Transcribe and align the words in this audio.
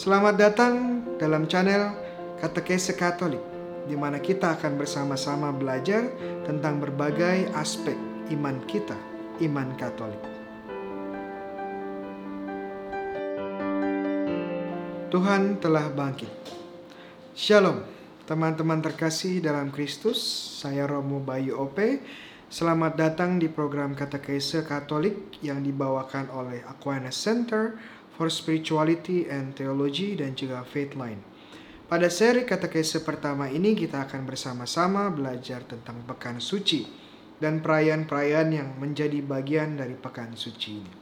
Selamat 0.00 0.32
datang 0.32 1.04
dalam 1.20 1.44
channel 1.44 1.92
Katekese 2.40 2.96
Katolik, 2.96 3.44
di 3.84 3.92
mana 4.00 4.16
kita 4.16 4.56
akan 4.56 4.80
bersama-sama 4.80 5.52
belajar 5.52 6.08
tentang 6.48 6.80
berbagai 6.80 7.52
aspek 7.52 8.00
iman 8.32 8.64
kita, 8.64 8.96
iman 9.44 9.68
Katolik. 9.76 10.24
Tuhan 15.12 15.60
telah 15.60 15.92
bangkit. 15.92 16.32
Shalom, 17.36 17.84
teman-teman 18.24 18.80
terkasih 18.80 19.44
dalam 19.44 19.68
Kristus. 19.68 20.16
Saya 20.64 20.88
Romo 20.88 21.20
Bayu 21.20 21.60
Ope. 21.60 22.00
Selamat 22.48 22.96
datang 22.96 23.36
di 23.36 23.52
program 23.52 23.92
Katekese 23.92 24.64
Katolik 24.64 25.44
yang 25.44 25.60
dibawakan 25.60 26.32
oleh 26.32 26.64
Aquinas 26.64 27.20
Center 27.20 27.76
for 28.20 28.28
Spirituality 28.28 29.24
and 29.32 29.56
Theology 29.56 30.12
dan 30.12 30.36
juga 30.36 30.60
Faithline. 30.60 31.24
Pada 31.88 32.12
seri 32.12 32.44
katekese 32.44 33.00
pertama 33.00 33.48
ini 33.48 33.72
kita 33.72 34.04
akan 34.04 34.28
bersama-sama 34.28 35.08
belajar 35.08 35.64
tentang 35.64 36.04
pekan 36.04 36.36
suci 36.36 36.84
dan 37.40 37.64
perayaan-perayaan 37.64 38.48
yang 38.52 38.68
menjadi 38.76 39.24
bagian 39.24 39.80
dari 39.80 39.96
pekan 39.96 40.36
suci 40.36 40.84
ini. 40.84 40.92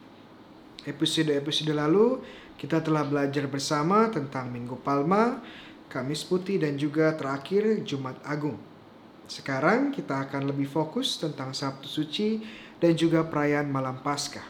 Episode-episode 0.87 1.75
lalu 1.75 2.23
kita 2.55 2.87
telah 2.87 3.03
belajar 3.03 3.51
bersama 3.51 4.07
tentang 4.15 4.55
Minggu 4.55 4.79
Palma, 4.79 5.43
Kamis 5.91 6.23
Putih 6.23 6.63
dan 6.63 6.79
juga 6.79 7.11
terakhir 7.19 7.83
Jumat 7.83 8.15
Agung. 8.23 8.63
Sekarang 9.27 9.91
kita 9.91 10.23
akan 10.23 10.55
lebih 10.55 10.71
fokus 10.71 11.19
tentang 11.19 11.51
Sabtu 11.51 11.91
Suci 11.91 12.47
dan 12.79 12.95
juga 12.95 13.27
perayaan 13.27 13.67
Malam 13.67 14.07
Paskah. 14.07 14.47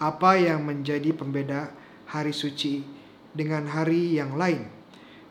Apa 0.00 0.38
yang 0.38 0.64
menjadi 0.64 1.12
pembeda 1.12 1.79
hari 2.10 2.34
suci 2.34 2.82
dengan 3.30 3.70
hari 3.70 4.18
yang 4.18 4.34
lain 4.34 4.66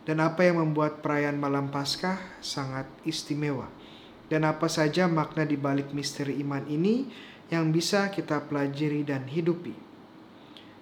dan 0.08 0.24
apa 0.24 0.48
yang 0.48 0.64
membuat 0.64 1.04
perayaan 1.04 1.36
malam 1.36 1.68
Paskah 1.68 2.18
sangat 2.40 2.88
istimewa 3.04 3.68
dan 4.32 4.48
apa 4.48 4.72
saja 4.72 5.06
makna 5.12 5.44
di 5.44 5.60
balik 5.60 5.92
misteri 5.92 6.40
iman 6.40 6.64
ini 6.72 7.12
yang 7.52 7.74
bisa 7.76 8.08
kita 8.14 8.46
pelajari 8.46 9.04
dan 9.04 9.26
hidupi. 9.28 9.76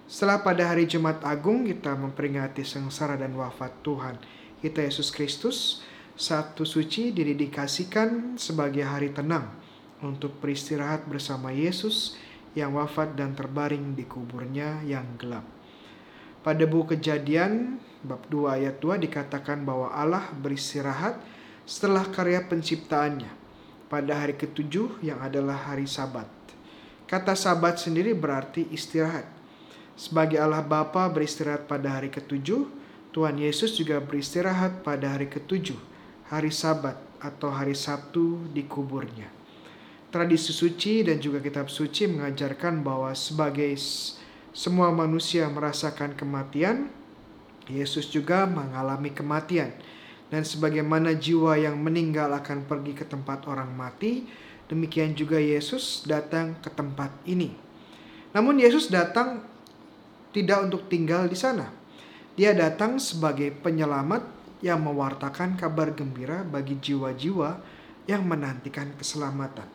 Setelah 0.08 0.40
pada 0.40 0.72
hari 0.72 0.88
Jumat 0.88 1.20
Agung 1.26 1.68
kita 1.68 1.92
memperingati 1.92 2.64
sengsara 2.64 3.18
dan 3.20 3.36
wafat 3.36 3.72
Tuhan 3.84 4.16
kita 4.64 4.80
Yesus 4.86 5.12
Kristus, 5.12 5.84
Sabtu 6.18 6.64
Suci 6.64 7.14
didedikasikan 7.14 8.40
sebagai 8.40 8.82
hari 8.82 9.12
tenang 9.12 9.50
untuk 10.02 10.38
beristirahat 10.42 11.06
bersama 11.06 11.54
Yesus 11.54 12.18
yang 12.58 12.74
wafat 12.74 13.14
dan 13.14 13.38
terbaring 13.38 13.94
di 13.94 14.02
kuburnya 14.02 14.82
yang 14.82 15.04
gelap. 15.20 15.57
Pada 16.48 16.64
buku 16.64 16.96
kejadian 16.96 17.76
bab 18.00 18.24
2 18.32 18.48
ayat 18.48 18.80
2 18.80 19.04
dikatakan 19.04 19.68
bahwa 19.68 19.92
Allah 19.92 20.32
beristirahat 20.32 21.20
setelah 21.68 22.08
karya 22.08 22.40
penciptaannya 22.40 23.28
pada 23.92 24.16
hari 24.16 24.32
ketujuh 24.32 25.04
yang 25.04 25.20
adalah 25.20 25.68
hari 25.68 25.84
sabat. 25.84 26.24
Kata 27.04 27.36
sabat 27.36 27.76
sendiri 27.76 28.16
berarti 28.16 28.64
istirahat. 28.72 29.28
Sebagai 29.92 30.40
Allah 30.40 30.64
Bapa 30.64 31.04
beristirahat 31.12 31.68
pada 31.68 32.00
hari 32.00 32.08
ketujuh, 32.08 32.64
Tuhan 33.12 33.36
Yesus 33.36 33.76
juga 33.76 34.00
beristirahat 34.00 34.80
pada 34.80 35.20
hari 35.20 35.28
ketujuh, 35.28 35.76
hari 36.32 36.48
sabat 36.48 36.96
atau 37.20 37.52
hari 37.52 37.76
Sabtu 37.76 38.48
di 38.56 38.64
kuburnya. 38.64 39.28
Tradisi 40.08 40.56
suci 40.56 41.04
dan 41.04 41.20
juga 41.20 41.44
kitab 41.44 41.68
suci 41.68 42.08
mengajarkan 42.08 42.80
bahwa 42.80 43.12
sebagai 43.12 43.76
semua 44.58 44.90
manusia 44.90 45.46
merasakan 45.46 46.18
kematian, 46.18 46.90
Yesus 47.70 48.10
juga 48.10 48.42
mengalami 48.42 49.14
kematian. 49.14 49.70
Dan 50.34 50.42
sebagaimana 50.42 51.14
jiwa 51.14 51.54
yang 51.54 51.78
meninggal 51.78 52.34
akan 52.34 52.66
pergi 52.66 52.90
ke 52.98 53.06
tempat 53.06 53.46
orang 53.46 53.70
mati, 53.70 54.26
demikian 54.66 55.14
juga 55.14 55.38
Yesus 55.38 56.02
datang 56.10 56.58
ke 56.58 56.74
tempat 56.74 57.14
ini. 57.22 57.54
Namun 58.34 58.58
Yesus 58.58 58.90
datang 58.90 59.46
tidak 60.34 60.66
untuk 60.66 60.90
tinggal 60.90 61.30
di 61.30 61.38
sana. 61.38 61.70
Dia 62.34 62.50
datang 62.50 62.98
sebagai 62.98 63.54
penyelamat 63.62 64.26
yang 64.58 64.82
mewartakan 64.82 65.54
kabar 65.54 65.94
gembira 65.94 66.42
bagi 66.42 66.74
jiwa-jiwa 66.82 67.62
yang 68.10 68.26
menantikan 68.26 68.90
keselamatan. 68.98 69.70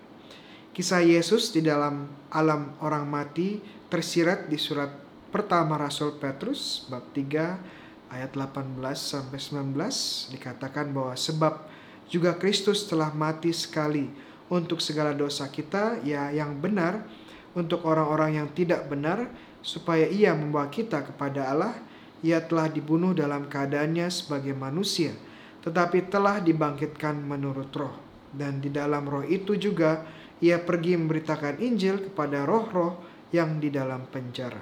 Kisah 0.74 1.06
Yesus 1.06 1.56
di 1.56 1.62
dalam 1.64 2.10
alam 2.34 2.74
orang 2.82 3.06
mati 3.06 3.62
tersirat 3.94 4.50
di 4.50 4.58
surat 4.58 4.90
pertama 5.30 5.78
Rasul 5.78 6.18
Petrus 6.18 6.90
bab 6.90 7.14
3 7.14 8.10
ayat 8.10 8.34
18 8.34 8.82
sampai 8.98 9.38
19 9.38 10.34
dikatakan 10.34 10.90
bahwa 10.90 11.14
sebab 11.14 11.70
juga 12.10 12.34
Kristus 12.34 12.90
telah 12.90 13.14
mati 13.14 13.54
sekali 13.54 14.10
untuk 14.50 14.82
segala 14.82 15.14
dosa 15.14 15.46
kita 15.46 16.02
ya 16.02 16.34
yang 16.34 16.58
benar 16.58 17.06
untuk 17.54 17.86
orang-orang 17.86 18.42
yang 18.42 18.50
tidak 18.58 18.90
benar 18.90 19.30
supaya 19.62 20.10
ia 20.10 20.34
membawa 20.34 20.74
kita 20.74 21.06
kepada 21.14 21.54
Allah. 21.54 21.78
Ia 22.26 22.42
telah 22.42 22.74
dibunuh 22.74 23.14
dalam 23.14 23.46
keadaannya 23.46 24.10
sebagai 24.10 24.58
manusia 24.58 25.14
tetapi 25.62 26.10
telah 26.10 26.42
dibangkitkan 26.42 27.14
menurut 27.14 27.70
roh. 27.78 27.94
Dan 28.34 28.58
di 28.58 28.74
dalam 28.74 29.06
roh 29.06 29.22
itu 29.22 29.54
juga 29.54 30.02
ia 30.42 30.58
pergi 30.58 30.98
memberitakan 30.98 31.62
Injil 31.62 32.10
kepada 32.10 32.42
roh-roh 32.42 33.13
yang 33.34 33.58
di 33.58 33.74
dalam 33.74 34.06
penjara. 34.08 34.62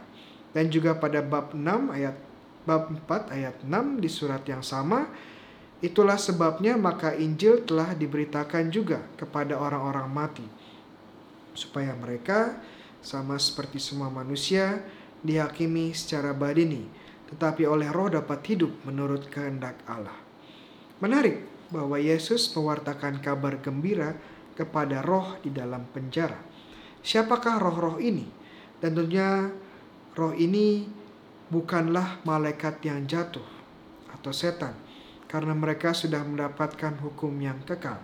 Dan 0.55 0.71
juga 0.71 0.95
pada 0.95 1.19
bab 1.19 1.51
6 1.51 1.91
ayat 1.91 2.15
bab 2.63 2.87
4 2.89 3.35
ayat 3.35 3.55
6 3.67 3.99
di 3.99 4.09
surat 4.09 4.41
yang 4.47 4.63
sama, 4.63 5.11
itulah 5.83 6.15
sebabnya 6.15 6.79
maka 6.79 7.11
Injil 7.13 7.67
telah 7.67 7.91
diberitakan 7.93 8.71
juga 8.71 9.03
kepada 9.19 9.59
orang-orang 9.59 10.07
mati 10.07 10.47
supaya 11.51 11.91
mereka 11.99 12.55
sama 13.03 13.35
seperti 13.35 13.81
semua 13.81 14.07
manusia 14.07 14.79
dihakimi 15.21 15.91
secara 15.91 16.31
badini, 16.31 16.87
tetapi 17.33 17.67
oleh 17.67 17.89
roh 17.91 18.07
dapat 18.07 18.39
hidup 18.47 18.71
menurut 18.87 19.27
kehendak 19.27 19.77
Allah. 19.85 20.15
Menarik 21.01 21.43
bahwa 21.73 21.97
Yesus 21.97 22.51
mewartakan 22.53 23.19
kabar 23.23 23.57
gembira 23.59 24.15
kepada 24.53 25.01
roh 25.01 25.39
di 25.41 25.49
dalam 25.49 25.87
penjara. 25.89 26.37
Siapakah 27.01 27.57
roh-roh 27.57 27.97
ini? 27.97 28.40
Dan 28.81 28.97
tentunya 28.97 29.53
roh 30.17 30.33
ini 30.33 30.89
bukanlah 31.53 32.19
malaikat 32.25 32.81
yang 32.81 33.05
jatuh 33.05 33.45
atau 34.11 34.33
setan 34.33 34.73
karena 35.29 35.55
mereka 35.55 35.95
sudah 35.95 36.25
mendapatkan 36.25 36.97
hukum 36.99 37.31
yang 37.39 37.61
kekal. 37.63 38.01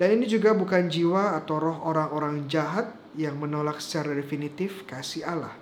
Dan 0.00 0.18
ini 0.18 0.26
juga 0.26 0.56
bukan 0.56 0.88
jiwa 0.88 1.38
atau 1.38 1.60
roh 1.62 1.78
orang-orang 1.86 2.48
jahat 2.48 2.90
yang 3.14 3.38
menolak 3.38 3.78
secara 3.78 4.16
definitif 4.16 4.82
kasih 4.88 5.28
Allah. 5.28 5.54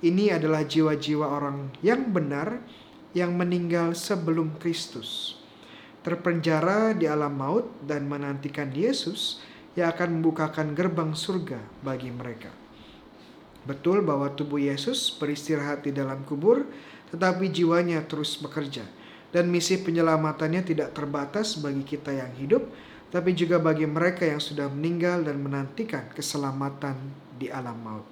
Ini 0.00 0.40
adalah 0.40 0.64
jiwa-jiwa 0.64 1.26
orang 1.28 1.70
yang 1.84 2.10
benar 2.10 2.58
yang 3.12 3.36
meninggal 3.36 3.92
sebelum 3.92 4.56
Kristus 4.58 5.38
terpenjara 6.08 6.96
di 6.96 7.04
alam 7.04 7.36
maut 7.36 7.68
dan 7.84 8.08
menantikan 8.08 8.72
Yesus 8.72 9.42
yang 9.76 9.92
akan 9.92 10.18
membukakan 10.18 10.72
gerbang 10.72 11.12
surga 11.12 11.60
bagi 11.84 12.08
mereka. 12.08 12.48
Betul 13.68 14.00
bahwa 14.00 14.32
tubuh 14.32 14.56
Yesus 14.56 15.12
beristirahat 15.12 15.84
di 15.84 15.92
dalam 15.92 16.24
kubur, 16.24 16.64
tetapi 17.12 17.52
jiwanya 17.52 18.00
terus 18.08 18.40
bekerja. 18.40 18.88
Dan 19.28 19.52
misi 19.52 19.76
penyelamatannya 19.84 20.64
tidak 20.64 20.96
terbatas 20.96 21.60
bagi 21.60 21.84
kita 21.84 22.16
yang 22.16 22.32
hidup, 22.40 22.64
tapi 23.12 23.36
juga 23.36 23.60
bagi 23.60 23.84
mereka 23.84 24.24
yang 24.24 24.40
sudah 24.40 24.72
meninggal 24.72 25.20
dan 25.20 25.36
menantikan 25.44 26.08
keselamatan 26.16 26.96
di 27.36 27.52
alam 27.52 27.76
maut. 27.76 28.08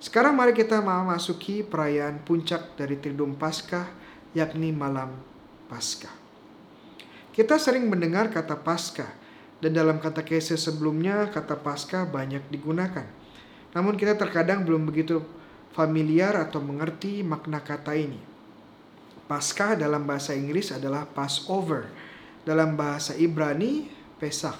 Sekarang 0.00 0.32
mari 0.32 0.56
kita 0.56 0.80
memasuki 0.80 1.60
perayaan 1.60 2.24
puncak 2.24 2.72
dari 2.80 2.96
Triduum 2.96 3.36
Paskah, 3.36 3.84
yakni 4.32 4.72
malam 4.72 5.12
Paskah. 5.68 6.16
Kita 7.36 7.60
sering 7.60 7.84
mendengar 7.84 8.32
kata 8.32 8.56
pasca 8.64 9.12
dan 9.60 9.76
dalam 9.76 10.00
kata 10.00 10.24
kese 10.24 10.56
sebelumnya 10.56 11.28
kata 11.28 11.60
pasca 11.60 12.08
banyak 12.08 12.48
digunakan. 12.48 13.19
Namun 13.70 13.94
kita 13.94 14.18
terkadang 14.18 14.66
belum 14.66 14.86
begitu 14.86 15.22
familiar 15.70 16.34
atau 16.34 16.58
mengerti 16.58 17.22
makna 17.22 17.62
kata 17.62 17.94
ini. 17.94 18.18
Pasca 19.30 19.78
dalam 19.78 20.02
bahasa 20.02 20.34
Inggris 20.34 20.74
adalah 20.74 21.06
Passover. 21.06 21.86
Dalam 22.42 22.74
bahasa 22.74 23.14
Ibrani, 23.14 23.86
Pesach. 24.18 24.58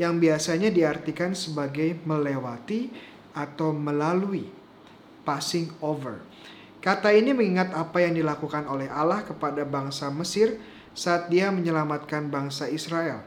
Yang 0.00 0.14
biasanya 0.24 0.72
diartikan 0.72 1.36
sebagai 1.36 2.00
melewati 2.08 2.88
atau 3.36 3.76
melalui. 3.76 4.48
Passing 5.20 5.76
over. 5.84 6.24
Kata 6.80 7.12
ini 7.12 7.36
mengingat 7.36 7.76
apa 7.76 8.00
yang 8.00 8.16
dilakukan 8.16 8.64
oleh 8.64 8.88
Allah 8.88 9.20
kepada 9.20 9.68
bangsa 9.68 10.08
Mesir 10.08 10.56
saat 10.96 11.28
dia 11.28 11.52
menyelamatkan 11.52 12.32
bangsa 12.32 12.72
Israel. 12.72 13.20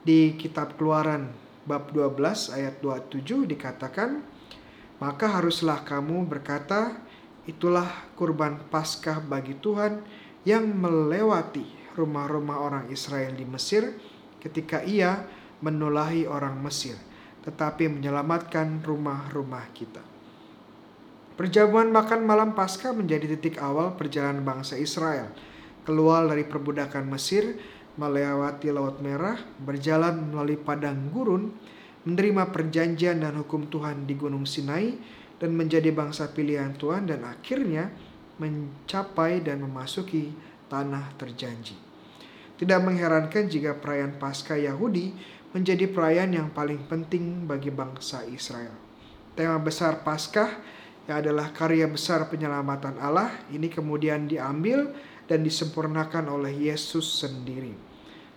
Di 0.00 0.32
kitab 0.40 0.80
Keluaran 0.80 1.45
bab 1.66 1.90
12 1.92 2.54
ayat 2.54 2.78
27 2.80 3.44
dikatakan, 3.44 4.22
"Maka 5.02 5.26
haruslah 5.42 5.82
kamu 5.82 6.24
berkata, 6.24 7.04
Itulah 7.46 8.10
kurban 8.18 8.58
Paskah 8.58 9.22
bagi 9.22 9.54
Tuhan 9.62 10.02
yang 10.42 10.66
melewati 10.66 11.94
rumah-rumah 11.94 12.58
orang 12.58 12.84
Israel 12.90 13.30
di 13.38 13.46
Mesir 13.46 13.94
ketika 14.42 14.82
ia 14.82 15.22
menulahi 15.62 16.26
orang 16.26 16.58
Mesir, 16.58 16.98
tetapi 17.46 17.86
menyelamatkan 17.86 18.82
rumah-rumah 18.82 19.62
kita. 19.70 20.02
Perjamuan 21.38 21.94
makan 21.94 22.26
malam 22.26 22.50
Paskah 22.58 22.90
menjadi 22.90 23.38
titik 23.38 23.62
awal 23.62 23.94
perjalanan 23.94 24.42
bangsa 24.42 24.74
Israel 24.74 25.30
keluar 25.86 26.26
dari 26.26 26.42
perbudakan 26.42 27.06
Mesir, 27.06 27.54
melewati 27.96 28.72
Laut 28.72 29.00
Merah, 29.00 29.36
berjalan 29.60 30.32
melalui 30.32 30.60
padang 30.60 31.08
gurun, 31.12 31.52
menerima 32.06 32.52
perjanjian 32.52 33.20
dan 33.20 33.36
hukum 33.40 33.66
Tuhan 33.68 34.04
di 34.06 34.14
Gunung 34.14 34.44
Sinai, 34.44 34.94
dan 35.36 35.52
menjadi 35.52 35.92
bangsa 35.92 36.32
pilihan 36.32 36.72
Tuhan 36.76 37.08
dan 37.08 37.24
akhirnya 37.28 37.92
mencapai 38.40 39.44
dan 39.44 39.64
memasuki 39.64 40.32
tanah 40.68 41.12
terjanji. 41.20 41.76
Tidak 42.56 42.80
mengherankan 42.80 43.48
jika 43.52 43.76
perayaan 43.76 44.16
Paskah 44.16 44.56
Yahudi 44.56 45.12
menjadi 45.52 45.88
perayaan 45.88 46.32
yang 46.32 46.48
paling 46.52 46.88
penting 46.88 47.44
bagi 47.44 47.68
bangsa 47.68 48.24
Israel. 48.24 48.72
Tema 49.36 49.60
besar 49.60 50.00
Paskah 50.00 50.48
yang 51.04 51.20
adalah 51.20 51.52
karya 51.52 51.86
besar 51.86 52.26
penyelamatan 52.32 52.96
Allah 52.96 53.30
ini 53.52 53.68
kemudian 53.68 54.26
diambil 54.26 54.90
dan 55.26 55.42
disempurnakan 55.46 56.30
oleh 56.30 56.70
Yesus 56.70 57.22
sendiri. 57.22 57.74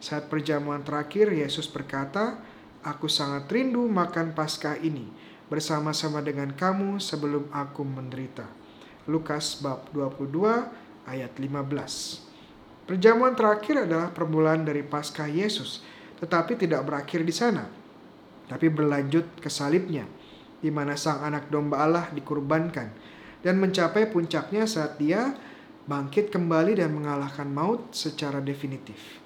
Saat 0.01 0.27
perjamuan 0.29 0.81
terakhir 0.81 1.29
Yesus 1.29 1.69
berkata, 1.69 2.41
"Aku 2.85 3.05
sangat 3.05 3.49
rindu 3.49 3.85
makan 3.85 4.33
Paskah 4.33 4.77
ini." 4.81 5.29
bersama-sama 5.49 6.21
dengan 6.21 6.53
kamu 6.53 7.01
sebelum 7.01 7.49
aku 7.49 7.81
menderita. 7.81 8.45
Lukas 9.09 9.57
bab 9.57 9.89
22 9.91 10.69
ayat 11.09 11.33
15. 11.33 12.21
Perjamuan 12.85 13.33
terakhir 13.33 13.89
adalah 13.89 14.13
permulaan 14.13 14.61
dari 14.61 14.85
Paskah 14.85 15.25
Yesus, 15.25 15.81
tetapi 16.21 16.53
tidak 16.53 16.85
berakhir 16.85 17.25
di 17.25 17.33
sana, 17.33 17.65
tapi 18.45 18.69
berlanjut 18.69 19.41
ke 19.41 19.49
salibnya, 19.49 20.05
di 20.61 20.69
mana 20.69 20.93
sang 20.93 21.25
anak 21.25 21.49
domba 21.49 21.81
Allah 21.81 22.05
dikurbankan 22.13 22.93
dan 23.41 23.57
mencapai 23.57 24.05
puncaknya 24.09 24.69
saat 24.69 25.01
dia 25.01 25.33
bangkit 25.89 26.29
kembali 26.29 26.77
dan 26.77 26.93
mengalahkan 26.93 27.49
maut 27.49 27.89
secara 27.97 28.37
definitif. 28.37 29.17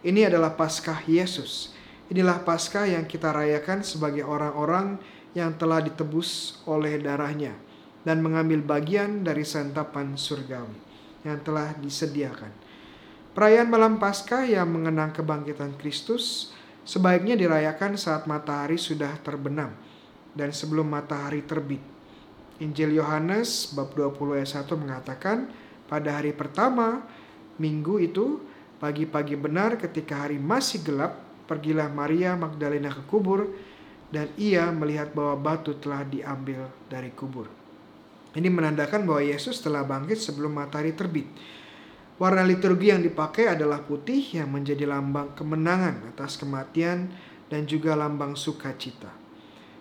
Ini 0.00 0.32
adalah 0.32 0.56
Paskah 0.56 1.04
Yesus. 1.04 1.76
Inilah 2.08 2.40
Paskah 2.40 2.88
yang 2.88 3.04
kita 3.04 3.28
rayakan 3.28 3.84
sebagai 3.84 4.24
orang-orang 4.24 4.96
yang 5.36 5.52
telah 5.60 5.84
ditebus 5.84 6.64
oleh 6.64 6.96
darahnya 6.96 7.52
dan 8.08 8.24
mengambil 8.24 8.64
bagian 8.64 9.20
dari 9.20 9.44
santapan 9.44 10.16
surgawi 10.16 10.72
yang 11.28 11.44
telah 11.44 11.76
disediakan. 11.76 12.48
Perayaan 13.36 13.68
malam 13.68 14.00
Paskah 14.00 14.48
yang 14.48 14.72
mengenang 14.72 15.12
kebangkitan 15.12 15.76
Kristus 15.76 16.56
sebaiknya 16.88 17.36
dirayakan 17.36 18.00
saat 18.00 18.24
matahari 18.24 18.80
sudah 18.80 19.12
terbenam 19.20 19.76
dan 20.32 20.56
sebelum 20.56 20.88
matahari 20.88 21.44
terbit. 21.44 21.84
Injil 22.58 22.96
Yohanes 22.96 23.76
bab 23.76 23.92
20 23.92 24.40
ayat 24.40 24.50
1 24.64 24.72
mengatakan, 24.74 25.67
pada 25.88 26.20
hari 26.20 26.36
pertama 26.36 27.02
minggu 27.58 27.98
itu 27.98 28.38
pagi-pagi 28.78 29.34
benar 29.34 29.80
ketika 29.80 30.28
hari 30.28 30.38
masih 30.38 30.84
gelap, 30.86 31.18
pergilah 31.48 31.90
Maria 31.90 32.36
Magdalena 32.38 32.92
ke 32.92 33.02
kubur 33.08 33.48
dan 34.08 34.28
ia 34.40 34.68
melihat 34.72 35.12
bahwa 35.12 35.36
batu 35.36 35.76
telah 35.76 36.04
diambil 36.04 36.68
dari 36.88 37.12
kubur. 37.12 37.48
Ini 38.36 38.48
menandakan 38.52 39.08
bahwa 39.08 39.24
Yesus 39.24 39.58
telah 39.64 39.82
bangkit 39.82 40.20
sebelum 40.20 40.54
matahari 40.54 40.92
terbit. 40.92 41.26
Warna 42.18 42.42
liturgi 42.42 42.90
yang 42.90 43.02
dipakai 43.02 43.46
adalah 43.46 43.80
putih 43.80 44.20
yang 44.34 44.50
menjadi 44.50 44.84
lambang 44.90 45.32
kemenangan 45.38 46.12
atas 46.12 46.34
kematian 46.36 47.08
dan 47.46 47.64
juga 47.64 47.94
lambang 47.94 48.34
sukacita. 48.34 49.08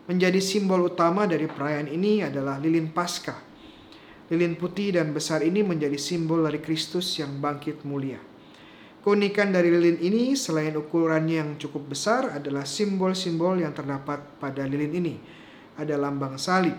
Menjadi 0.08 0.40
simbol 0.40 0.88
utama 0.88 1.28
dari 1.28 1.50
perayaan 1.50 1.92
ini 1.92 2.24
adalah 2.24 2.56
lilin 2.62 2.94
Paskah. 2.94 3.47
Lilin 4.28 4.60
putih 4.60 4.92
dan 4.92 5.16
besar 5.16 5.40
ini 5.40 5.64
menjadi 5.64 5.96
simbol 5.96 6.44
dari 6.44 6.60
Kristus 6.60 7.16
yang 7.16 7.40
bangkit 7.40 7.88
mulia. 7.88 8.20
Keunikan 9.00 9.56
dari 9.56 9.72
lilin 9.72 10.04
ini 10.04 10.36
selain 10.36 10.76
ukurannya 10.76 11.40
yang 11.40 11.50
cukup 11.56 11.96
besar 11.96 12.36
adalah 12.36 12.68
simbol-simbol 12.68 13.56
yang 13.56 13.72
terdapat 13.72 14.20
pada 14.36 14.68
lilin 14.68 14.92
ini. 14.92 15.16
Ada 15.80 15.96
lambang 15.96 16.36
salib, 16.36 16.76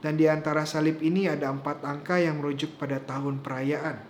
dan 0.00 0.16
di 0.16 0.24
antara 0.24 0.64
salib 0.64 1.04
ini 1.04 1.28
ada 1.28 1.52
empat 1.52 1.84
angka 1.84 2.16
yang 2.16 2.40
merujuk 2.40 2.80
pada 2.80 2.96
tahun 2.96 3.44
perayaan. 3.44 4.00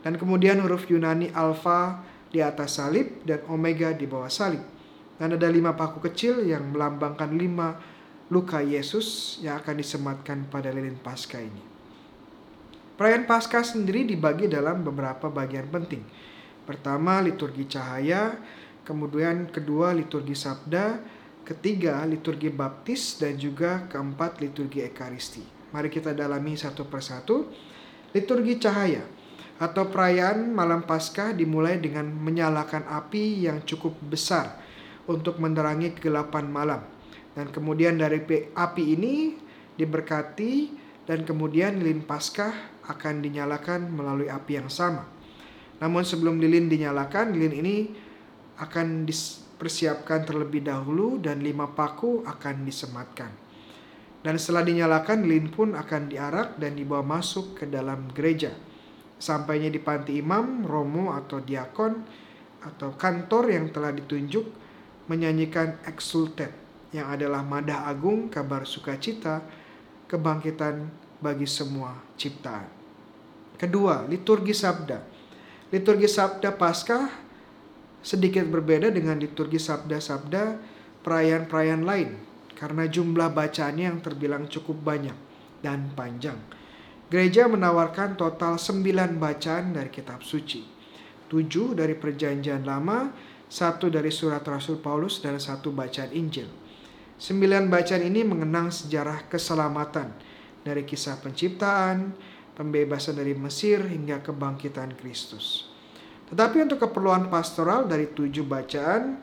Dan 0.00 0.16
kemudian 0.16 0.64
huruf 0.64 0.88
Yunani 0.88 1.28
alfa 1.36 2.00
di 2.32 2.40
atas 2.40 2.80
salib 2.80 3.20
dan 3.28 3.44
omega 3.52 3.92
di 3.92 4.08
bawah 4.08 4.32
salib. 4.32 4.64
Dan 5.20 5.36
ada 5.36 5.52
lima 5.52 5.76
paku 5.76 6.00
kecil 6.00 6.48
yang 6.48 6.72
melambangkan 6.72 7.28
lima 7.36 7.76
luka 8.32 8.64
Yesus 8.64 9.36
yang 9.44 9.60
akan 9.60 9.84
disematkan 9.84 10.48
pada 10.48 10.72
lilin 10.72 10.96
Paskah 10.96 11.44
ini. 11.44 11.71
Perayaan 13.02 13.26
Paskah 13.26 13.66
sendiri 13.66 14.06
dibagi 14.06 14.46
dalam 14.46 14.86
beberapa 14.86 15.26
bagian 15.26 15.66
penting 15.74 16.06
Pertama 16.62 17.18
liturgi 17.18 17.66
cahaya, 17.66 18.38
kemudian 18.86 19.50
kedua 19.50 19.90
liturgi 19.90 20.38
sabda, 20.38 21.02
ketiga 21.42 21.98
liturgi 22.06 22.46
baptis 22.46 23.18
dan 23.18 23.34
juga 23.34 23.90
keempat 23.90 24.38
liturgi 24.38 24.86
ekaristi. 24.86 25.42
Mari 25.74 25.90
kita 25.90 26.14
dalami 26.14 26.54
satu 26.54 26.86
persatu. 26.86 27.50
Liturgi 28.14 28.62
cahaya 28.62 29.02
atau 29.58 29.90
perayaan 29.90 30.54
malam 30.54 30.86
Paskah 30.86 31.34
dimulai 31.34 31.82
dengan 31.82 32.06
menyalakan 32.06 32.86
api 32.86 33.50
yang 33.50 33.66
cukup 33.66 33.98
besar 34.06 34.62
untuk 35.10 35.42
menerangi 35.42 35.90
kegelapan 35.98 36.46
malam. 36.46 36.86
Dan 37.34 37.50
kemudian 37.50 37.98
dari 37.98 38.22
api 38.54 38.84
ini 38.94 39.34
diberkati 39.74 40.70
dan 41.10 41.26
kemudian 41.26 41.82
lilin 41.82 42.06
Paskah 42.06 42.71
akan 42.86 43.22
dinyalakan 43.22 43.90
melalui 43.94 44.26
api 44.26 44.58
yang 44.58 44.70
sama. 44.70 45.06
Namun 45.82 46.06
sebelum 46.06 46.38
lilin 46.38 46.70
dinyalakan, 46.70 47.34
lilin 47.34 47.54
ini 47.58 47.76
akan 48.62 49.02
dipersiapkan 49.02 50.22
terlebih 50.22 50.62
dahulu 50.62 51.18
dan 51.18 51.42
lima 51.42 51.70
paku 51.70 52.22
akan 52.22 52.62
disematkan. 52.62 53.30
Dan 54.22 54.38
setelah 54.38 54.62
dinyalakan, 54.62 55.26
lilin 55.26 55.50
pun 55.50 55.74
akan 55.74 56.06
diarak 56.06 56.54
dan 56.54 56.78
dibawa 56.78 57.02
masuk 57.02 57.58
ke 57.58 57.66
dalam 57.66 58.06
gereja. 58.14 58.54
Sampainya 59.18 59.70
di 59.70 59.82
panti 59.82 60.22
imam, 60.22 60.62
romo 60.62 61.14
atau 61.14 61.42
diakon 61.42 61.94
atau 62.62 62.94
kantor 62.94 63.50
yang 63.50 63.66
telah 63.74 63.90
ditunjuk 63.90 64.46
menyanyikan 65.10 65.82
exultet 65.82 66.54
yang 66.94 67.10
adalah 67.10 67.42
madah 67.42 67.90
agung 67.90 68.30
kabar 68.30 68.62
sukacita 68.62 69.42
kebangkitan 70.06 70.86
bagi 71.22 71.46
semua 71.46 71.94
ciptaan. 72.18 72.66
Kedua, 73.56 74.02
liturgi 74.10 74.50
sabda. 74.50 74.98
Liturgi 75.72 76.04
Sabda 76.04 76.52
Paskah 76.52 77.08
sedikit 78.02 78.44
berbeda 78.44 78.92
dengan 78.92 79.16
liturgi 79.16 79.56
sabda-sabda 79.56 80.60
perayaan-perayaan 81.00 81.84
lain 81.86 82.10
karena 82.58 82.84
jumlah 82.90 83.32
bacaannya 83.32 83.86
yang 83.88 83.98
terbilang 84.04 84.50
cukup 84.50 84.82
banyak 84.82 85.16
dan 85.64 85.94
panjang. 85.96 86.36
Gereja 87.08 87.48
menawarkan 87.48 88.20
total 88.20 88.60
9 88.60 89.16
bacaan 89.16 89.72
dari 89.72 89.88
kitab 89.88 90.20
suci. 90.26 90.66
7 91.30 91.72
dari 91.72 91.96
perjanjian 91.96 92.68
lama, 92.68 93.08
satu 93.48 93.88
dari 93.88 94.12
surat 94.12 94.44
Rasul 94.44 94.82
Paulus 94.82 95.24
dan 95.24 95.40
satu 95.40 95.72
bacaan 95.72 96.12
Injil. 96.12 96.50
Sembilan 97.16 97.70
bacaan 97.70 98.04
ini 98.04 98.26
mengenang 98.26 98.68
sejarah 98.68 99.30
keselamatan 99.30 100.31
dari 100.62 100.86
kisah 100.86 101.18
penciptaan, 101.18 102.14
pembebasan 102.54 103.18
dari 103.18 103.34
Mesir 103.34 103.82
hingga 103.86 104.22
kebangkitan 104.22 104.94
Kristus. 104.98 105.70
Tetapi 106.32 106.64
untuk 106.64 106.80
keperluan 106.80 107.28
pastoral 107.28 107.84
dari 107.84 108.08
tujuh 108.08 108.46
bacaan 108.46 109.20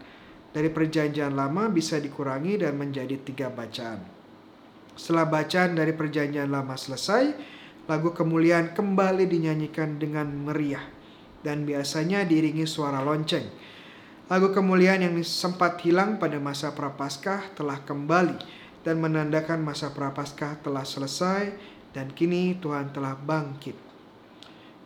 dari 0.50 0.69
perjanjian 0.69 1.34
lama 1.34 1.69
bisa 1.69 1.98
dikurangi 1.98 2.62
dan 2.62 2.77
menjadi 2.77 3.17
tiga 3.22 3.48
bacaan. 3.50 4.01
Setelah 4.93 5.25
bacaan 5.25 5.79
dari 5.79 5.96
perjanjian 5.96 6.51
lama 6.51 6.75
selesai, 6.75 7.34
lagu 7.88 8.12
kemuliaan 8.13 8.75
kembali 8.75 9.25
dinyanyikan 9.25 9.98
dengan 9.98 10.27
meriah 10.27 10.84
dan 11.41 11.63
biasanya 11.63 12.27
diiringi 12.27 12.67
suara 12.67 13.00
lonceng. 13.00 13.48
Lagu 14.29 14.53
kemuliaan 14.53 15.01
yang 15.01 15.15
sempat 15.25 15.81
hilang 15.81 16.22
pada 16.22 16.38
masa 16.38 16.69
Prapaskah 16.77 17.50
telah 17.58 17.81
kembali 17.81 18.38
dan 18.83 19.00
menandakan 19.03 19.59
masa 19.63 19.91
Prapaskah 19.91 20.59
telah 20.63 20.88
selesai 20.88 21.51
dan 21.91 22.12
kini 22.13 22.57
Tuhan 22.59 22.93
telah 22.95 23.17
bangkit. 23.17 23.75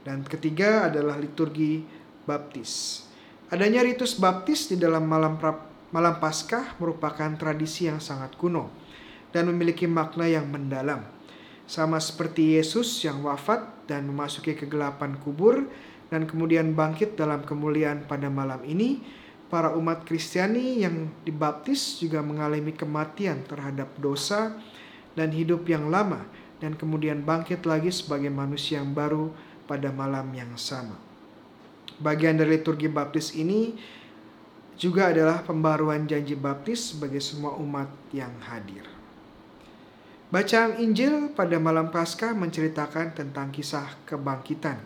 Dan 0.03 0.23
ketiga 0.27 0.91
adalah 0.91 1.15
liturgi 1.15 1.83
baptis. 2.27 3.03
Adanya 3.53 3.85
ritus 3.85 4.17
baptis 4.17 4.67
di 4.67 4.75
dalam 4.75 5.05
malam 5.05 5.38
pra, 5.39 5.55
malam 5.93 6.17
Paskah 6.17 6.75
merupakan 6.81 7.29
tradisi 7.38 7.85
yang 7.85 8.01
sangat 8.01 8.33
kuno 8.35 8.73
dan 9.29 9.45
memiliki 9.47 9.85
makna 9.85 10.25
yang 10.25 10.50
mendalam. 10.50 11.05
Sama 11.63 12.01
seperti 12.01 12.59
Yesus 12.59 13.00
yang 13.05 13.23
wafat 13.23 13.88
dan 13.88 14.09
memasuki 14.09 14.57
kegelapan 14.57 15.15
kubur 15.21 15.63
dan 16.12 16.27
kemudian 16.27 16.75
bangkit 16.75 17.15
dalam 17.15 17.45
kemuliaan 17.47 18.03
pada 18.09 18.27
malam 18.27 18.59
ini, 18.67 19.00
para 19.53 19.69
umat 19.77 20.01
Kristiani 20.01 20.81
yang 20.81 21.13
dibaptis 21.22 22.01
juga 22.01 22.25
mengalami 22.25 22.74
kematian 22.74 23.45
terhadap 23.45 23.93
dosa 24.01 24.57
dan 25.13 25.29
hidup 25.29 25.69
yang 25.69 25.93
lama 25.93 26.25
dan 26.57 26.74
kemudian 26.74 27.22
bangkit 27.22 27.62
lagi 27.69 27.93
sebagai 27.93 28.33
manusia 28.33 28.81
yang 28.81 28.98
baru 28.98 29.29
pada 29.69 29.93
malam 29.93 30.25
yang 30.33 30.50
sama. 30.57 30.98
Bagian 32.01 32.33
dari 32.33 32.57
liturgi 32.57 32.89
baptis 32.89 33.38
ini 33.38 33.77
juga 34.74 35.13
adalah 35.13 35.45
pembaruan 35.45 36.10
janji 36.10 36.33
baptis 36.33 36.98
bagi 36.98 37.22
semua 37.22 37.53
umat 37.62 37.93
yang 38.10 38.33
hadir. 38.50 38.89
Bacaan 40.33 40.81
Injil 40.81 41.29
pada 41.38 41.62
malam 41.62 41.93
Paskah 41.93 42.33
menceritakan 42.33 43.13
tentang 43.13 43.53
kisah 43.53 43.86
kebangkitan 44.10 44.81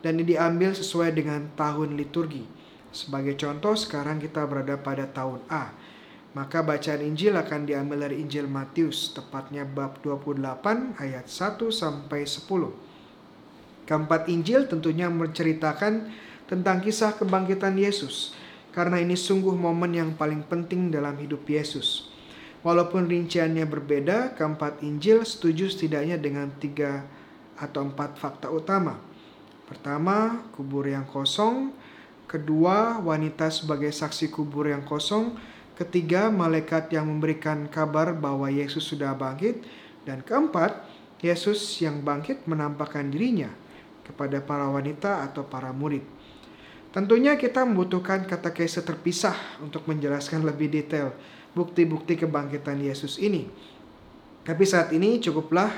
dan 0.00 0.16
ini 0.16 0.32
diambil 0.32 0.72
sesuai 0.72 1.12
dengan 1.12 1.52
tahun 1.52 2.00
liturgi. 2.00 2.59
Sebagai 2.90 3.38
contoh 3.38 3.78
sekarang 3.78 4.18
kita 4.18 4.42
berada 4.50 4.74
pada 4.78 5.06
tahun 5.06 5.42
A. 5.46 5.70
Maka 6.30 6.62
bacaan 6.62 7.02
Injil 7.02 7.34
akan 7.34 7.66
diambil 7.66 8.06
dari 8.06 8.22
Injil 8.22 8.46
Matius, 8.46 9.10
tepatnya 9.10 9.66
bab 9.66 9.98
28 9.98 10.94
ayat 11.02 11.26
1 11.26 11.58
sampai 11.74 12.22
10. 12.22 12.46
Keempat 13.90 14.30
Injil 14.30 14.70
tentunya 14.70 15.10
menceritakan 15.10 16.06
tentang 16.46 16.78
kisah 16.78 17.18
kebangkitan 17.18 17.74
Yesus, 17.74 18.38
karena 18.70 19.02
ini 19.02 19.18
sungguh 19.18 19.54
momen 19.54 19.90
yang 19.90 20.10
paling 20.14 20.46
penting 20.46 20.94
dalam 20.94 21.18
hidup 21.18 21.42
Yesus. 21.50 22.10
Walaupun 22.62 23.10
rinciannya 23.10 23.66
berbeda, 23.66 24.38
keempat 24.38 24.86
Injil 24.86 25.26
setuju 25.26 25.66
setidaknya 25.66 26.20
dengan 26.20 26.52
tiga 26.62 27.02
atau 27.58 27.90
empat 27.90 28.20
fakta 28.20 28.52
utama. 28.52 29.02
Pertama, 29.66 30.46
kubur 30.54 30.86
yang 30.86 31.08
kosong. 31.10 31.74
Kedua, 32.30 33.02
wanita 33.02 33.50
sebagai 33.50 33.90
saksi 33.90 34.30
kubur 34.30 34.70
yang 34.70 34.86
kosong. 34.86 35.34
Ketiga, 35.74 36.30
malaikat 36.30 36.86
yang 36.94 37.10
memberikan 37.10 37.66
kabar 37.66 38.14
bahwa 38.14 38.46
Yesus 38.46 38.86
sudah 38.86 39.18
bangkit. 39.18 39.66
Dan 40.06 40.22
keempat, 40.22 40.78
Yesus 41.18 41.58
yang 41.82 42.06
bangkit 42.06 42.46
menampakkan 42.46 43.10
dirinya 43.10 43.50
kepada 44.06 44.38
para 44.38 44.70
wanita 44.70 45.26
atau 45.26 45.42
para 45.42 45.74
murid. 45.74 46.06
Tentunya 46.94 47.34
kita 47.34 47.66
membutuhkan 47.66 48.22
kata 48.22 48.54
kese 48.54 48.86
terpisah 48.86 49.34
untuk 49.58 49.90
menjelaskan 49.90 50.46
lebih 50.46 50.70
detail 50.70 51.10
bukti-bukti 51.50 52.14
kebangkitan 52.14 52.78
Yesus 52.78 53.18
ini. 53.18 53.50
Tapi 54.46 54.62
saat 54.62 54.94
ini 54.94 55.18
cukuplah 55.18 55.70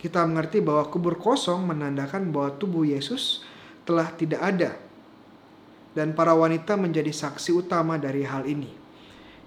kita 0.00 0.24
mengerti 0.24 0.64
bahwa 0.64 0.88
kubur 0.88 1.20
kosong 1.20 1.68
menandakan 1.68 2.32
bahwa 2.32 2.56
tubuh 2.56 2.88
Yesus 2.88 3.44
telah 3.84 4.08
tidak 4.16 4.40
ada. 4.40 4.87
Dan 5.98 6.14
para 6.14 6.30
wanita 6.30 6.78
menjadi 6.78 7.10
saksi 7.10 7.50
utama 7.58 7.98
dari 7.98 8.22
hal 8.22 8.46
ini. 8.46 8.70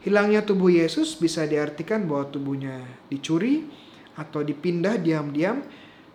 Hilangnya 0.04 0.44
tubuh 0.44 0.68
Yesus 0.68 1.16
bisa 1.16 1.48
diartikan 1.48 2.04
bahwa 2.04 2.28
tubuhnya 2.28 2.84
dicuri 3.08 3.72
atau 4.20 4.44
dipindah 4.44 5.00
diam-diam, 5.00 5.64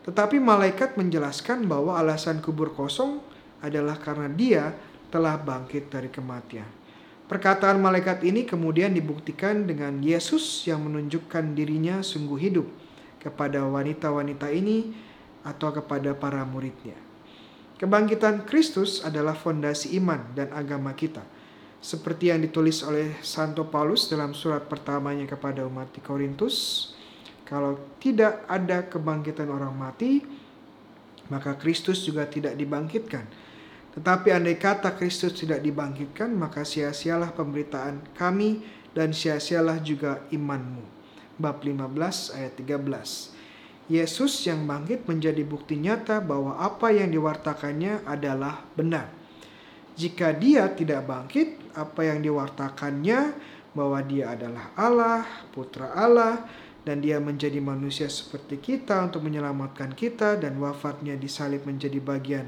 tetapi 0.04 0.36
malaikat 0.36 1.00
menjelaskan 1.00 1.64
bahwa 1.64 1.96
alasan 1.96 2.44
kubur 2.44 2.76
kosong 2.76 3.24
adalah 3.64 3.96
karena 3.96 4.28
dia 4.28 4.64
telah 5.08 5.40
bangkit 5.40 5.88
dari 5.88 6.12
kematian. 6.12 6.68
Perkataan 7.32 7.80
malaikat 7.80 8.20
ini 8.20 8.44
kemudian 8.44 8.92
dibuktikan 8.92 9.64
dengan 9.64 10.04
Yesus 10.04 10.68
yang 10.68 10.84
menunjukkan 10.84 11.56
dirinya 11.56 12.04
sungguh 12.04 12.38
hidup 12.38 12.68
kepada 13.24 13.64
wanita-wanita 13.64 14.52
ini 14.52 14.92
atau 15.48 15.72
kepada 15.72 16.12
para 16.12 16.44
muridnya. 16.44 17.05
Kebangkitan 17.76 18.48
Kristus 18.48 19.04
adalah 19.04 19.36
fondasi 19.36 20.00
iman 20.00 20.32
dan 20.32 20.48
agama 20.56 20.96
kita. 20.96 21.20
Seperti 21.76 22.32
yang 22.32 22.40
ditulis 22.40 22.80
oleh 22.80 23.20
Santo 23.20 23.68
Paulus 23.68 24.08
dalam 24.08 24.32
surat 24.32 24.64
pertamanya 24.64 25.28
kepada 25.28 25.60
umat 25.68 25.92
di 25.92 26.00
Korintus, 26.00 26.88
kalau 27.44 27.76
tidak 28.00 28.48
ada 28.48 28.80
kebangkitan 28.88 29.52
orang 29.52 29.76
mati, 29.76 30.24
maka 31.28 31.52
Kristus 31.60 32.00
juga 32.00 32.24
tidak 32.24 32.56
dibangkitkan. 32.56 33.28
Tetapi 33.92 34.28
andai 34.32 34.56
kata 34.56 34.96
Kristus 34.96 35.36
tidak 35.36 35.60
dibangkitkan, 35.60 36.32
maka 36.32 36.64
sia-sialah 36.64 37.36
pemberitaan 37.36 38.00
kami 38.16 38.64
dan 38.96 39.12
sia-sialah 39.12 39.84
juga 39.84 40.24
imanmu. 40.32 40.80
Bab 41.36 41.60
15 41.60 42.40
ayat 42.40 42.56
13. 42.56 43.35
Yesus 43.86 44.42
yang 44.50 44.66
bangkit 44.66 45.06
menjadi 45.06 45.46
bukti 45.46 45.78
nyata 45.78 46.18
bahwa 46.18 46.58
apa 46.58 46.90
yang 46.90 47.06
diwartakannya 47.14 48.02
adalah 48.02 48.66
benar. 48.74 49.06
Jika 49.94 50.34
dia 50.34 50.66
tidak 50.74 51.06
bangkit, 51.06 51.72
apa 51.78 52.02
yang 52.04 52.18
diwartakannya 52.20 53.32
bahwa 53.72 54.02
dia 54.02 54.34
adalah 54.34 54.74
Allah, 54.74 55.22
putra 55.54 55.94
Allah, 55.94 56.44
dan 56.82 56.98
dia 56.98 57.22
menjadi 57.22 57.62
manusia 57.62 58.10
seperti 58.10 58.58
kita 58.58 59.06
untuk 59.06 59.22
menyelamatkan 59.22 59.94
kita 59.94 60.38
dan 60.38 60.58
wafatnya 60.58 61.14
disalib 61.14 61.62
menjadi 61.66 61.98
bagian 62.02 62.46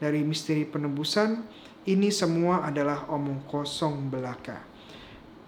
dari 0.00 0.20
misteri 0.20 0.68
penebusan, 0.68 1.44
ini 1.88 2.08
semua 2.12 2.64
adalah 2.64 3.08
omong 3.08 3.44
kosong 3.48 4.12
belaka. 4.12 4.64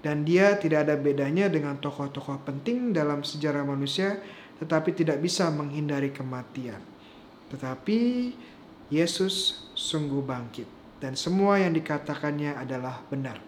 Dan 0.01 0.23
dia 0.23 0.55
tidak 0.61 0.87
ada 0.87 0.95
bedanya 0.95 1.51
dengan 1.51 1.81
tokoh-tokoh 1.83 2.47
penting 2.47 2.95
dalam 2.95 3.27
sejarah 3.27 3.67
manusia, 3.67 4.23
tetapi 4.61 4.93
tidak 4.97 5.21
bisa 5.21 5.49
menghindari 5.53 6.13
kematian. 6.13 6.81
Tetapi 7.53 7.99
Yesus 8.91 9.67
sungguh 9.75 10.23
bangkit, 10.23 10.67
dan 11.03 11.19
semua 11.19 11.59
yang 11.59 11.75
dikatakannya 11.75 12.55
adalah 12.57 13.03
benar. 13.11 13.39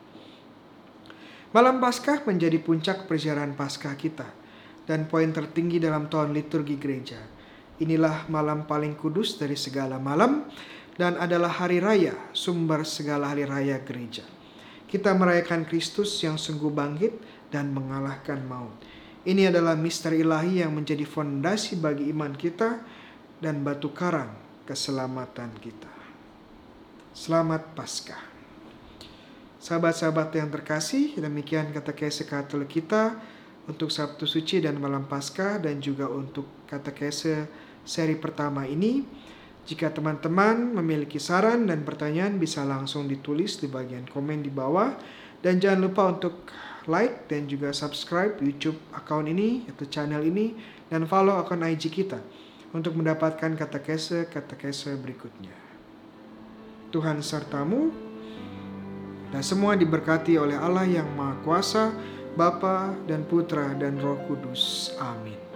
Malam 1.49 1.81
Paskah 1.81 2.29
menjadi 2.29 2.61
puncak 2.61 3.09
perjalanan 3.09 3.57
Paskah 3.57 3.97
kita, 3.97 4.29
dan 4.85 5.09
poin 5.09 5.33
tertinggi 5.33 5.81
dalam 5.81 6.13
tahun 6.13 6.37
liturgi 6.37 6.77
gereja. 6.77 7.21
Inilah 7.79 8.27
malam 8.29 8.67
paling 8.67 8.99
kudus 8.99 9.39
dari 9.41 9.55
segala 9.55 9.97
malam, 9.97 10.45
dan 10.99 11.15
adalah 11.15 11.63
hari 11.63 11.79
raya, 11.79 12.13
sumber 12.35 12.83
segala 12.83 13.31
hari 13.31 13.47
raya 13.47 13.79
gereja. 13.81 14.27
Kita 14.89 15.15
merayakan 15.15 15.63
Kristus 15.69 16.19
yang 16.25 16.35
sungguh 16.35 16.75
bangkit 16.75 17.15
dan 17.55 17.71
mengalahkan 17.71 18.43
maut. 18.45 18.75
Ini 19.27 19.51
adalah 19.51 19.75
misteri 19.75 20.23
ilahi 20.23 20.63
yang 20.63 20.79
menjadi 20.79 21.03
fondasi 21.03 21.83
bagi 21.83 22.07
iman 22.15 22.39
kita 22.39 22.79
dan 23.43 23.67
batu 23.67 23.91
karang 23.91 24.31
keselamatan 24.63 25.51
kita. 25.59 25.91
Selamat 27.11 27.75
Paskah. 27.75 28.23
Sahabat-sahabat 29.59 30.39
yang 30.39 30.55
terkasih, 30.55 31.19
demikian 31.19 31.75
kata 31.75 31.99
kese 31.99 32.31
Katolik 32.31 32.79
kita 32.79 33.19
untuk 33.67 33.91
Sabtu 33.91 34.23
Suci 34.23 34.63
dan 34.63 34.79
Malam 34.79 35.11
Paskah 35.11 35.59
dan 35.59 35.83
juga 35.83 36.07
untuk 36.07 36.47
kata 36.71 36.95
kese 36.95 37.51
seri 37.83 38.15
pertama 38.15 38.71
ini. 38.71 39.03
Jika 39.67 39.91
teman-teman 39.91 40.79
memiliki 40.79 41.19
saran 41.19 41.67
dan 41.67 41.83
pertanyaan 41.83 42.39
bisa 42.39 42.63
langsung 42.63 43.11
ditulis 43.11 43.59
di 43.59 43.67
bagian 43.67 44.07
komen 44.07 44.47
di 44.47 44.49
bawah. 44.55 44.95
Dan 45.43 45.59
jangan 45.59 45.91
lupa 45.91 46.03
untuk 46.07 46.47
like 46.89 47.29
dan 47.29 47.45
juga 47.47 47.71
subscribe 47.71 48.41
YouTube 48.41 48.81
account 48.97 49.29
ini 49.29 49.69
atau 49.69 49.85
channel 49.87 50.25
ini 50.25 50.57
dan 50.89 51.05
follow 51.05 51.37
akun 51.37 51.63
IG 51.63 51.93
kita 51.93 52.19
untuk 52.73 52.97
mendapatkan 52.97 53.55
kata 53.55 53.79
kese 53.85 54.27
kata 54.29 54.57
kese 54.57 54.97
berikutnya. 54.97 55.53
Tuhan 56.89 57.21
sertamu 57.21 57.93
dan 59.29 59.45
semua 59.45 59.77
diberkati 59.77 60.41
oleh 60.41 60.57
Allah 60.57 60.89
yang 60.89 61.09
Maha 61.13 61.37
Kuasa, 61.45 61.93
Bapa 62.33 62.97
dan 63.05 63.29
Putra 63.29 63.77
dan 63.77 64.01
Roh 64.01 64.17
Kudus. 64.25 64.97
Amin. 64.97 65.48